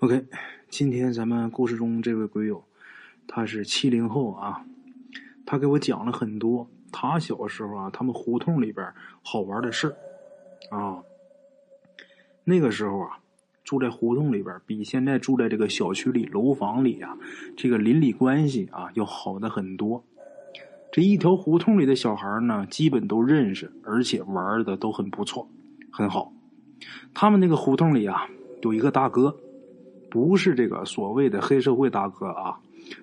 [0.00, 0.26] OK，
[0.68, 2.62] 今天咱们故事中这位鬼友，
[3.26, 4.66] 他是七零后啊，
[5.46, 8.86] 他给我讲了很多他小时候啊，他们胡同里边
[9.22, 9.96] 好玩的事儿
[10.76, 11.02] 啊。
[12.44, 13.20] 那个时候啊，
[13.64, 17.16] 住在胡同里边，比现在住在这个小区里楼房里啊，
[17.56, 20.04] 这个邻里关系啊要好的很多。
[20.92, 25.48] 这一条胡同里的小孩呢，基本都认识，而且玩的都很不错，
[25.90, 26.34] 很好。
[27.14, 28.28] 他们那个胡同里啊，
[28.60, 29.38] 有一个大哥。
[30.16, 32.56] 不是这个所谓的黑社会大哥啊，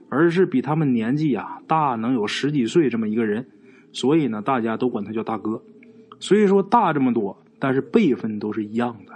[0.10, 3.46] 而是比他们年纪啊大能有十几岁这么一个人，
[3.92, 5.62] 所以呢，大家都管他叫大哥。
[6.20, 9.14] 虽说大这么多，但是辈分都是一样的。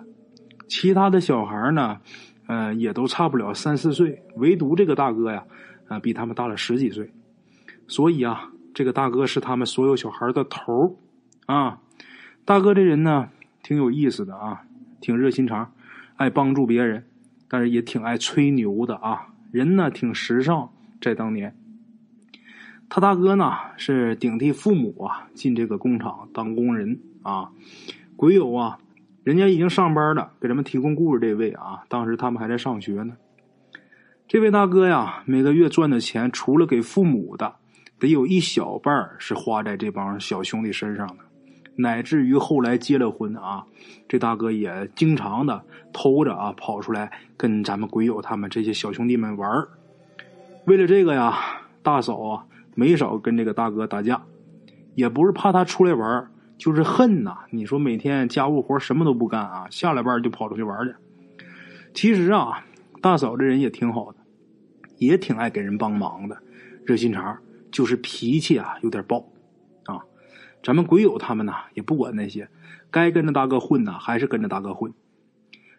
[0.68, 1.98] 其他的小孩呢，
[2.46, 5.44] 呃，也都差不了三四岁，唯独这个大哥呀，
[5.88, 7.10] 啊，比他们大了十几岁。
[7.88, 11.00] 所以啊，这个大哥是他们所有小孩的头
[11.48, 11.80] 啊。
[12.46, 13.30] 大哥这人呢，
[13.64, 14.62] 挺有意思的啊，
[15.02, 15.72] 挺热心肠，
[16.16, 17.04] 爱帮助别人。
[17.50, 20.70] 但是也挺爱吹牛的啊，人呢挺时尚，
[21.02, 21.56] 在当年，
[22.90, 27.52] 他大哥呢是顶替父母啊进这个工厂当工人啊。
[28.16, 28.80] 鬼友啊，
[29.24, 33.16] 人家已经上班了，给咱们提供故事这位啊，当时他们还在上学呢。
[34.28, 37.56] 这位大哥呀，每个月赚的钱，除了给父母的，
[38.00, 41.27] 得有一小半是花在这帮小兄弟身上的。
[41.78, 43.64] 乃至于后来结了婚啊，
[44.08, 49.66] 这大哥也经常的偷着啊跑出来跟咱们鬼友他们这些小兄弟们玩
[50.66, 51.38] 为了这个呀，
[51.82, 54.22] 大嫂啊没少跟这个大哥打架，
[54.96, 57.38] 也不是怕他出来玩就是恨呐。
[57.52, 60.94] 你说每天家务活什么都不干啊，下了班就跑出去玩去。
[61.94, 62.66] 其实啊，
[63.02, 64.18] 大嫂这人也挺好的，
[64.98, 66.38] 也挺爱给人帮忙的，
[66.84, 67.38] 热心肠，
[67.72, 69.24] 就是脾气啊有点暴。
[70.68, 72.46] 咱们鬼友他们呢，也不管那些，
[72.92, 74.94] 该跟着大哥混呢，还是跟着大哥混。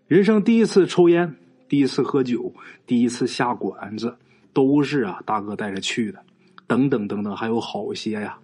[0.06, 1.36] 人生第一次抽烟，
[1.68, 2.54] 第一次喝酒，
[2.86, 4.16] 第一次下馆子，
[4.54, 6.18] 都是啊大哥带着去的。
[6.66, 8.38] 等等等等，还有好些呀。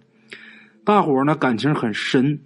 [0.83, 2.39] 大伙呢感情很深。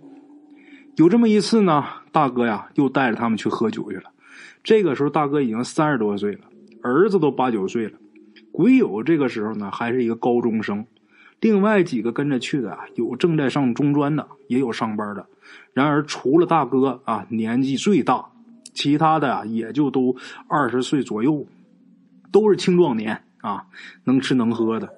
[0.95, 1.83] 有这么一次呢，
[2.13, 4.09] 大哥呀又带着他们去喝酒去了。
[4.63, 6.45] 这个时候大哥已经三十多岁了，
[6.81, 7.97] 儿子都八九岁了。
[8.53, 10.85] 鬼友这个时候呢还是一个高中生。
[11.41, 15.25] 另外几个跟着去的啊，有正在上中专的，也有上班的。
[15.73, 18.25] 然而，除了大哥啊年纪最大，
[18.73, 20.16] 其他的啊也就都
[20.47, 21.45] 二十岁左右，
[22.31, 23.66] 都是青壮年啊，
[24.03, 24.89] 能吃能喝的。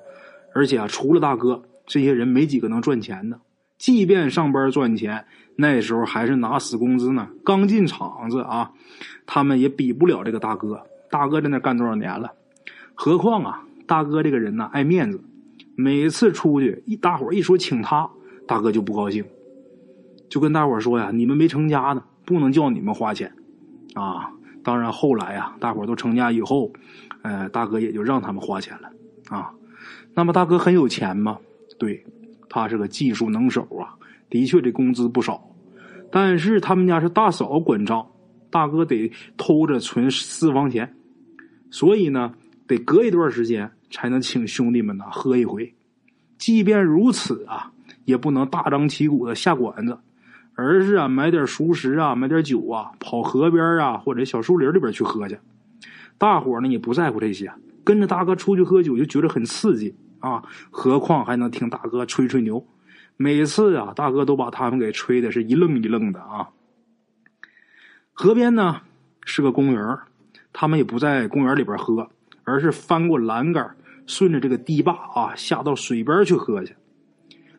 [0.53, 3.40] 而且啊，除了大哥，这些人没几个能赚钱的。
[3.78, 5.25] 即便上班赚钱，
[5.56, 7.29] 那时候还是拿死工资呢。
[7.46, 8.72] 刚进厂子啊，
[9.25, 10.81] 他们也比不了这个大哥。
[11.09, 12.31] 大哥在那干多少年了？
[12.96, 15.22] 何况啊，大哥这个人呢，爱面子。
[15.81, 18.08] 每次出去，一大伙一说请他，
[18.47, 19.25] 大哥就不高兴，
[20.30, 23.34] 就跟大伙说呀：“你们没成家呢，不能叫你们花钱。”
[23.96, 24.31] 啊，
[24.64, 26.72] 当然后来呀，大伙都成家以后，
[27.24, 28.91] 呃，大哥也就让他们花钱了
[29.36, 29.52] 啊。
[30.14, 31.40] 那么大哥很有钱吗？
[31.80, 32.06] 对，
[32.47, 33.97] 他是个技术能手啊，
[34.30, 35.50] 的确这工资不少。
[36.12, 38.06] 但是他们家是大嫂管账，
[38.52, 40.96] 大哥得偷着存私房钱，
[41.72, 42.34] 所以呢，
[42.68, 43.72] 得隔一段时间。
[43.91, 45.74] 才能请兄弟们呐喝一回，
[46.38, 47.72] 即便如此啊，
[48.06, 50.00] 也不能大张旗鼓的下馆子，
[50.56, 55.38] 而是啊买点熟食啊，买点酒啊，跑河边啊或者小树林里边去喝去。
[56.18, 57.52] 大伙呢也不在乎这些，
[57.84, 62.66] 跟着大哥出去喝酒就觉得很刺激啊，何况还能听大哥吹吹牛。
[63.18, 66.50] 每次啊，大哥都把他们给吹的是一愣一愣的啊。
[68.13, 68.81] 河边呢
[69.25, 69.97] 是个公园，
[70.53, 72.09] 他们也不在公园里边喝，
[72.44, 73.75] 而是翻过栏杆。
[74.11, 76.75] 顺着这个堤坝啊，下到水边去喝去。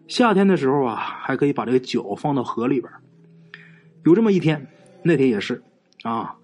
[0.07, 2.93] 夏天的时候啊，还可以把这个脚放到河里边。
[4.05, 4.67] 有这么一天，
[5.03, 5.63] 那天也是
[6.03, 6.35] 啊，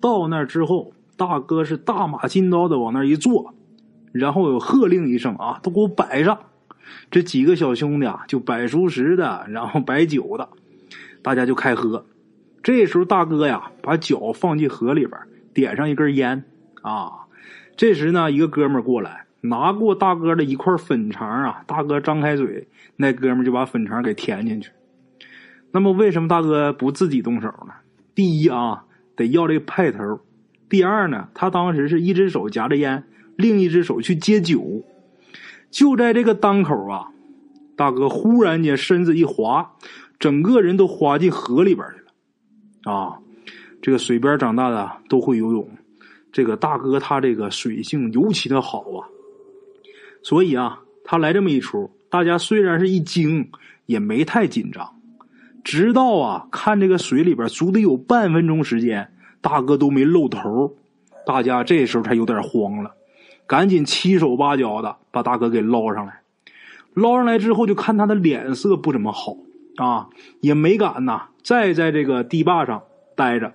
[0.00, 3.54] 到那之后，大哥是大马金刀的往那一坐，
[4.12, 6.38] 然后有喝令一声啊，都给我摆上。
[7.10, 10.48] 这几个小兄弟啊，就摆熟食的，然后摆酒的，
[11.22, 12.06] 大家就开喝。
[12.62, 15.20] 这时候大哥呀，把脚放进河里边，
[15.52, 16.44] 点上一根烟
[16.82, 17.26] 啊。
[17.76, 19.26] 这时呢，一个哥们过来。
[19.40, 22.66] 拿过大哥的一块粉肠啊，大哥张开嘴，
[22.96, 24.70] 那哥们就把粉肠给填进去。
[25.70, 27.74] 那么为什么大哥不自己动手呢？
[28.14, 28.84] 第一啊，
[29.14, 30.20] 得要这个派头；
[30.68, 33.04] 第二呢，他当时是一只手夹着烟，
[33.36, 34.82] 另一只手去接酒。
[35.70, 37.10] 就在这个当口啊，
[37.76, 39.72] 大哥忽然间身子一滑，
[40.18, 42.92] 整个人都滑进河里边去了。
[42.92, 43.18] 啊，
[43.82, 45.68] 这个水边长大的都会游泳，
[46.32, 49.04] 这个大哥他这个水性尤其的好啊。
[50.26, 53.48] 所以啊，他来这么一出，大家虽然是一惊，
[53.86, 54.96] 也没太紧张。
[55.62, 60.74] 直到啊，看这个水里边足得有半分钟时间，大哥都没露头，
[61.24, 62.96] 大家这时候才有点慌了，
[63.46, 66.22] 赶紧七手八脚的把大哥给捞上来。
[66.92, 69.36] 捞上来之后，就看他的脸色不怎么好
[69.76, 70.08] 啊，
[70.40, 72.82] 也没敢呐再在这个堤坝上
[73.14, 73.52] 待着，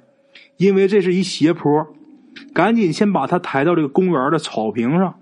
[0.55, 1.85] 因为这是一斜坡。
[2.53, 5.15] 赶紧先把他抬到这个公园的草坪上。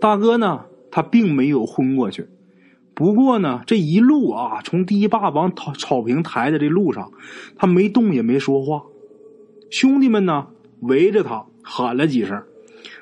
[0.00, 2.28] 大哥呢，他并没有昏过去。
[2.94, 7.12] 不过呢，这一路啊，从堤坝往草草坪抬的这路上，
[7.56, 8.82] 他没动也没说话。
[9.70, 10.48] 兄弟们呢，
[10.80, 12.42] 围着他喊了几声。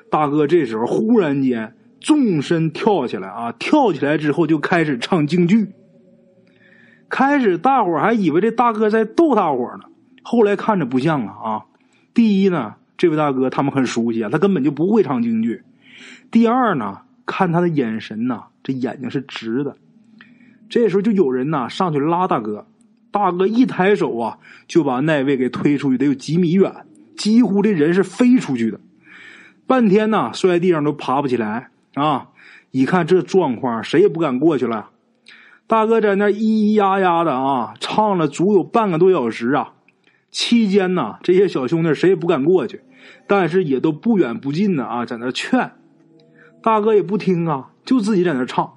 [0.09, 5.67] 大哥这时候忽然间纵身跳起来啊，跳起来之后就开始唱京剧。
[7.09, 9.85] 开始大伙还以为这大哥在逗大伙呢，
[10.23, 11.65] 后来看着不像啊啊。
[12.13, 15.63] 第一呢，这位大哥他们很熟悉啊，他根本就不会唱京剧。
[16.31, 19.75] 第二呢，看他的眼神呐，这眼睛是直的。
[20.69, 22.67] 这时候就有人呐上去拉大哥，
[23.11, 26.85] 大哥一抬手啊，就把那位给推出去，得有几米远，
[27.15, 28.79] 几乎这人是飞出去的。
[29.65, 32.29] 半天呐，摔在地上都爬不起来啊！
[32.71, 34.89] 一看这状况，谁也不敢过去了。
[35.67, 39.73] 大哥在那咿咿呀呀的啊，唱了足有半个多小时啊。
[40.29, 42.81] 期间呢，这些小兄弟谁也不敢过去，
[43.25, 45.71] 但是也都不远不近的啊，在那劝
[46.61, 48.73] 大哥也不听啊，就自己在那唱。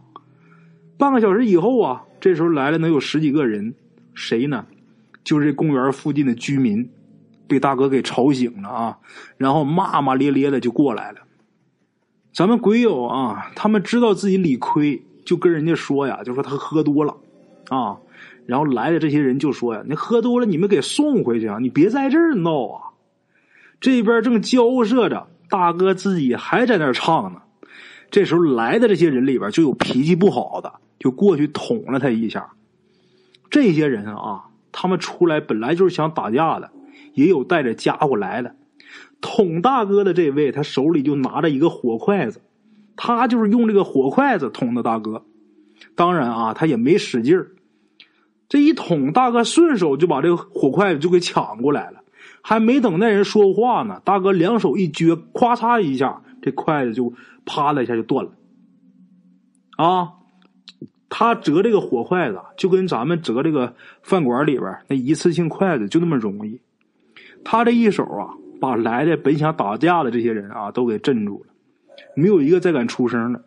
[0.97, 3.75] 半个小时以后啊，这时候来了能有十几个人，
[4.15, 4.67] 谁呢？
[5.25, 6.89] 就是这公园附近的居民，
[7.47, 8.99] 被大哥给吵醒了啊，
[9.37, 11.19] 然后骂骂咧咧的就过来了。
[12.33, 17.17] 咱们鬼友啊，他们知道自己理亏，就跟人家说呀，就说他喝多了
[17.69, 17.97] 啊。
[18.47, 21.59] 然后来的这些人就说呀：“你喝多了，你们给送回去啊！
[21.61, 22.83] 你别在这儿闹啊！”
[23.81, 27.43] 这边正交涉着，大哥自己还在那唱呢。
[28.11, 32.51] 这时候来的这些人里边就有脾气不好的，就过去捅了他一下。
[33.51, 36.71] 这些人啊，他们出来本来就是想打架的，
[37.15, 38.55] 也有带着家伙来的。
[39.21, 42.41] 捅大哥的这位，他手里就拿着一个火筷子，
[42.97, 45.25] 他就是用这个火筷子捅的大哥。
[45.95, 47.53] 当然啊，他也没使劲儿。
[48.49, 52.03] 这一捅，大哥顺手就把这个火筷子就给抢过来了，
[52.43, 57.13] 还没等那人说话呢，大哥两手一撅，咵嚓一下，这筷子就
[57.45, 58.33] 啪的一下就断了。
[59.77, 60.13] 啊，
[61.09, 66.61] 他折这个火筷子，就跟咱们折这个饭馆里边那一次性筷子就那么容易。
[67.45, 71.53] 他这一手啊，把来的本想打架的这些人啊都给镇住了，
[72.15, 73.43] 没有一个再敢出声的。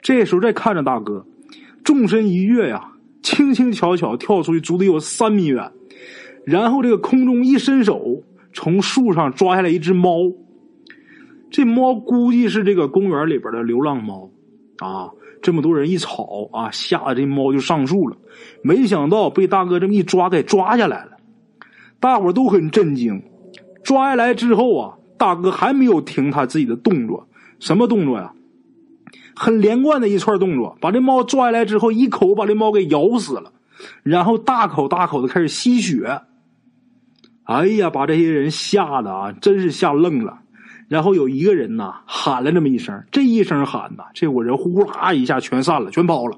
[0.00, 1.26] 这时候再看着大哥，
[1.84, 2.92] 纵身一跃呀。
[3.22, 5.70] 轻轻巧巧跳出去，足得有三米远，
[6.46, 8.24] 然后这个空中一伸手，
[8.54, 10.32] 从树上抓下来一只猫。
[11.50, 14.30] 这猫估计是这个公园里边的流浪猫
[14.78, 15.10] 啊！
[15.42, 18.16] 这么多人一吵啊，吓得这猫就上树了。
[18.62, 21.12] 没想到被大哥这么一抓，给抓下来了。
[21.98, 23.22] 大伙都很震惊。
[23.82, 27.26] 抓下来之后啊，大哥还没有停他自己的动作，
[27.58, 28.34] 什么动作呀？
[29.34, 33.52] 很连贯的一串动作，把这猫抓下来之后，一口把这猫给咬死了，
[34.02, 36.20] 然后大口大口的开始吸血。
[37.44, 40.40] 哎呀，把这些人吓得啊，真是吓愣了。
[40.90, 46.36] 然后有一个人呐喊了这么一声，这一声喊呐，这伙人呼啦一下全散了，全跑了。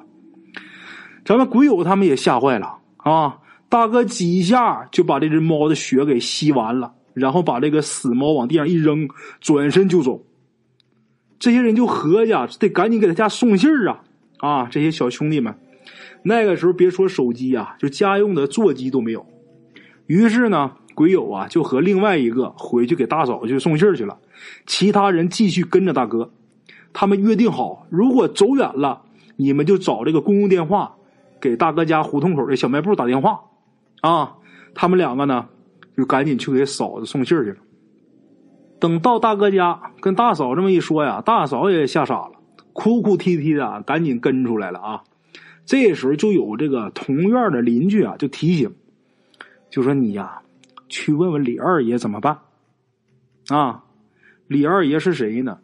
[1.25, 3.39] 咱们鬼友他们也吓坏了啊！
[3.71, 9.09] 大哥几下就把这只猫的血给吸完了，然后把这个死猫往地上一扔，
[9.41, 10.23] 转身就走。
[11.39, 14.05] 这些人就合计，得赶紧给他家送信儿啊！
[14.41, 15.55] 啊，这些小兄弟们，
[16.25, 19.25] 那个时候别说手机啊，就家用的座机都没有。
[20.07, 24.19] 于是呢，鬼友啊就和另外一个回去给大嫂去送信儿去了，
[24.67, 26.31] 其他人继续跟着大哥。
[26.93, 29.03] 他们约定好，如果走远了，
[29.37, 30.95] 你们就找这个公用电话，
[31.41, 33.41] 给大哥家胡同口的小卖部打电话。
[34.03, 34.37] 啊，
[34.75, 35.49] 他们两个呢，
[35.97, 37.57] 就赶紧去给嫂子送信儿去了。
[38.79, 42.33] 等到大哥家，跟大嫂这么一说呀，大嫂也吓傻了，
[42.73, 45.05] 哭哭啼啼的，赶紧跟出来了啊。
[45.65, 48.75] 这时候就有这个同院的邻居啊，就提醒，
[49.71, 50.43] 就说你呀，
[50.89, 52.39] 去问问李二爷怎么办
[53.49, 53.85] 啊？
[54.53, 55.59] 李二爷是谁呢？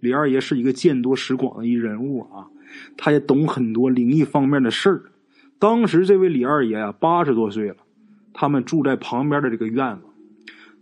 [0.00, 2.48] 李二爷是一个见多识广的一人物啊，
[2.96, 5.02] 他也懂很多灵异方面的事儿。
[5.60, 7.76] 当时这位李二爷啊，八十多岁了，
[8.32, 10.02] 他们住在旁边的这个院子。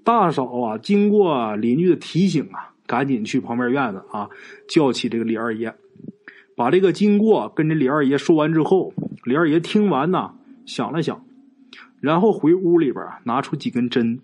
[0.02, 4.30] 大嫂啊，经过邻居的提醒啊，赶紧去旁边院子啊，
[4.66, 5.74] 叫起这个李二爷，
[6.56, 10.32] 把这个经过跟这李二爷说完之后，李二爷听完呢，
[10.64, 11.22] 想了想，
[12.00, 14.20] 然后回屋里边拿出几根针，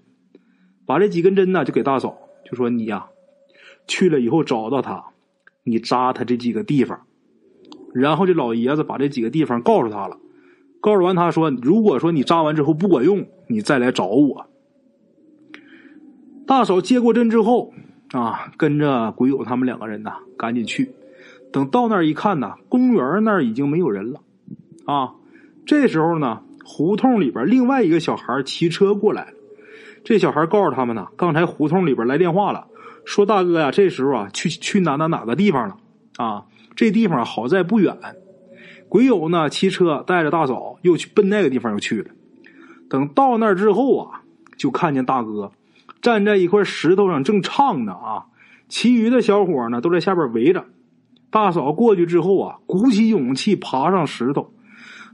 [0.86, 2.16] 把这几根针呢就给大嫂，
[2.50, 3.06] 就说你呀，
[3.86, 5.04] 去了以后找到他，
[5.64, 7.00] 你扎他这几个地方，
[7.94, 10.18] 然后这老爷子把这几个地方告诉他了，
[10.80, 14.46] 告诉完他说，如果说你扎完之后不管用，你再来找我。
[16.46, 17.72] 大嫂接过针之后
[18.12, 20.92] 啊，跟着鬼友他们两个人呢，赶紧去。
[21.52, 24.20] 等到那儿一看呢，公园那儿已经没有人了
[24.84, 25.14] 啊。
[25.64, 29.32] 这时候呢，胡同里边另外一个小孩骑车过来，
[30.04, 32.68] 这小孩告诉他们呢，刚才胡同里边来电话了，
[33.06, 35.76] 说大哥呀，这时候啊，去去哪哪哪个地方了
[36.16, 36.44] 啊？
[36.74, 37.96] 这地方好在不远。
[38.88, 42.10] 鬼友呢，骑车带着大嫂又去奔那个地方又去了。
[42.90, 44.22] 等到那之后啊，
[44.56, 45.52] 就看见大哥
[46.02, 48.26] 站在一块石头上正唱呢啊，
[48.68, 50.64] 其余的小伙呢都在下边围着。
[51.30, 54.52] 大嫂过去之后啊，鼓起勇气爬上石头。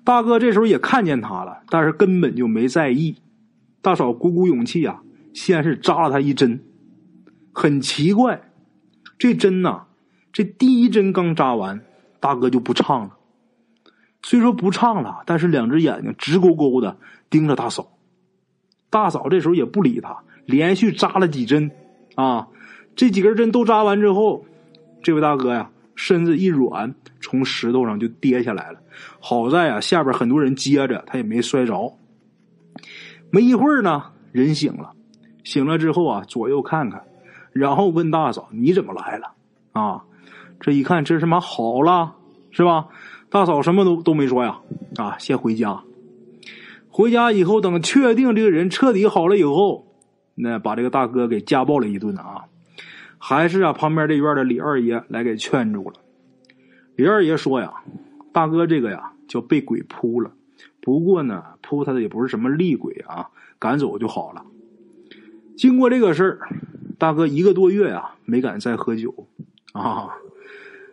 [0.03, 3.17] 大哥这时候也看见他了，但是根本就没在意。
[3.83, 5.03] 大嫂鼓鼓勇气啊，
[5.35, 6.61] 先是扎了他一针。
[7.53, 8.41] 很奇怪，
[9.19, 9.85] 这针呐，
[10.33, 11.81] 这第一针刚扎完，
[12.19, 13.17] 大哥就不唱了。
[14.23, 16.97] 虽说不唱了，但是两只眼睛直勾勾的
[17.29, 17.97] 盯着大嫂。
[18.89, 20.17] 大嫂这时候也不理他，
[20.47, 21.71] 连续扎了几针。
[22.15, 22.49] 啊，
[22.95, 24.45] 这几根针都扎完之后，
[25.03, 28.79] 这位大哥呀，身子一软，从石头上就跌下来了。
[29.19, 31.97] 好在啊，下边很多人接着，他也没摔着。
[33.31, 34.93] 没一会儿呢，人醒了。
[35.43, 37.03] 醒了之后啊，左右看看，
[37.53, 39.33] 然后问大嫂：“你怎么来了？”
[39.73, 40.05] 啊，
[40.61, 42.15] 这一看，这他妈好了，
[42.51, 42.89] 是吧？
[43.31, 44.61] 大嫂什么都都没说呀，
[44.97, 45.83] 啊，先回家。
[46.89, 49.87] 回家以后，等确定这个人彻底好了以后，
[50.35, 52.45] 那把这个大哥给家暴了一顿啊。
[53.17, 55.95] 还是啊，旁边这院的李二爷来给劝住了。
[56.97, 57.73] 李二爷说呀
[58.33, 60.33] ：“大哥这个呀，叫被鬼扑了。
[60.83, 64.45] 不过呢，扑他的也不是什么厉鬼啊，赶走就好了。”
[65.57, 66.49] 经过这个事儿，
[67.03, 69.13] 大哥一个多月呀，没敢再喝酒
[69.73, 70.09] 啊。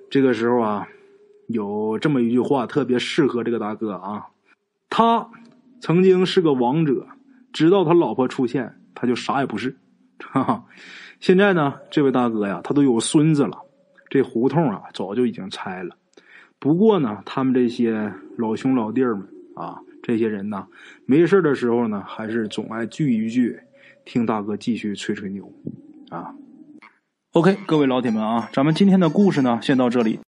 [0.10, 0.88] 这个时候啊。
[1.46, 4.28] 有这么一句话特别适合这个大哥啊，
[4.88, 5.28] 他
[5.82, 7.08] 曾经是个王者，
[7.52, 9.76] 直到他老婆出现，他就啥也不是。
[10.20, 10.64] 哈哈，
[11.20, 13.58] 现在呢，这位大哥呀，他都有孙子了，
[14.12, 15.96] 这胡同啊早就已经拆了。
[16.60, 20.68] 不过呢，他们这些老兄老弟们啊，这些人呢，
[21.08, 23.60] 没事的时候呢，还是总爱聚一聚，
[24.06, 25.52] 听大哥继续吹吹牛
[26.10, 26.34] 啊。
[27.34, 30.20] OK，各位老铁们啊，咱们今天的故事呢，先到这里。